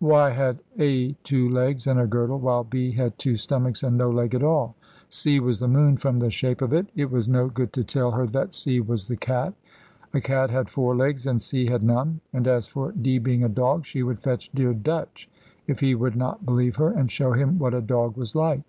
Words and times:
Why 0.00 0.28
had 0.32 0.58
A 0.78 1.12
two 1.24 1.48
legs 1.48 1.86
and 1.86 1.98
a 1.98 2.06
girdle, 2.06 2.38
while 2.38 2.62
B 2.62 2.90
had 2.92 3.18
two 3.18 3.38
stomachs 3.38 3.82
and 3.82 3.96
no 3.96 4.10
leg 4.10 4.34
at 4.34 4.42
all? 4.42 4.76
C 5.08 5.40
was 5.40 5.60
the 5.60 5.66
moon, 5.66 5.96
from 5.96 6.18
the 6.18 6.28
shape 6.28 6.60
of 6.60 6.74
it. 6.74 6.88
It 6.94 7.10
was 7.10 7.26
no 7.26 7.48
good 7.48 7.72
to 7.72 7.82
tell 7.82 8.10
her 8.10 8.26
that 8.26 8.52
C 8.52 8.80
was 8.80 9.08
the 9.08 9.16
cat; 9.16 9.54
a 10.12 10.20
cat 10.20 10.50
had 10.50 10.68
four 10.68 10.94
legs 10.94 11.26
and 11.26 11.40
C 11.40 11.64
had 11.64 11.82
none: 11.82 12.20
and 12.34 12.46
as 12.46 12.68
for 12.68 12.92
D 12.92 13.18
being 13.18 13.42
a 13.42 13.48
dog, 13.48 13.86
she 13.86 14.02
would 14.02 14.20
fetch 14.20 14.50
dear 14.54 14.74
Dutch, 14.74 15.26
if 15.66 15.80
he 15.80 15.94
would 15.94 16.16
not 16.16 16.44
believe 16.44 16.76
her, 16.76 16.88
and 16.90 17.10
show 17.10 17.32
him 17.32 17.58
what 17.58 17.72
a 17.72 17.80
dog 17.80 18.14
was 18.14 18.34
like. 18.34 18.60